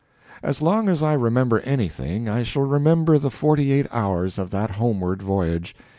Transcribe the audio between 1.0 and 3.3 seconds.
I remember anything I shall remember the